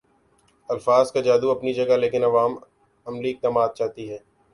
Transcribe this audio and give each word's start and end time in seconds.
الفاظ 0.69 1.11
کا 1.11 1.21
جادو 1.21 1.51
اپنی 1.51 1.73
جگہ 1.73 1.97
لیکن 1.97 2.23
عوام 2.23 2.55
عملی 3.05 3.31
اقدامات 3.31 3.75
چاہتی 3.77 4.09
ہے 4.09 4.17